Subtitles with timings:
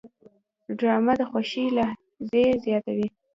[0.77, 3.07] ډرامه د خوښۍ لحظې زیاتوي